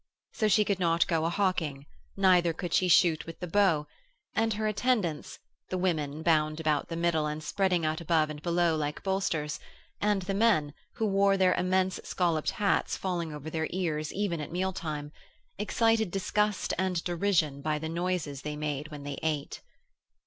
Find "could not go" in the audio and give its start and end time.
0.65-1.25